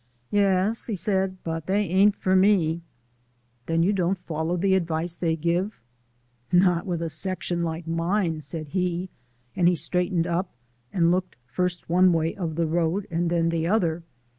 "Yes," 0.31 0.87
he 0.87 0.95
said, 0.95 1.37
"but 1.43 1.67
they 1.67 1.81
ain't 1.81 2.15
for 2.15 2.35
me." 2.35 2.81
"Then 3.67 3.83
you 3.83 3.93
don't 3.93 4.17
follow 4.17 4.57
the 4.57 4.73
advice 4.73 5.15
they 5.15 5.35
give?" 5.35 5.79
"Not 6.51 6.87
with 6.87 7.03
a 7.03 7.07
section 7.09 7.61
like 7.61 7.85
mine," 7.85 8.41
said 8.41 8.69
he, 8.69 9.09
and 9.55 9.67
he 9.67 9.75
straightened 9.75 10.25
up 10.25 10.49
and 10.91 11.11
looked 11.11 11.35
first 11.45 11.87
one 11.87 12.11
way 12.13 12.33
of 12.35 12.55
the 12.55 12.65
road 12.65 13.05
and 13.11 13.29
then 13.29 13.49
the 13.49 13.67
other. 13.67 14.01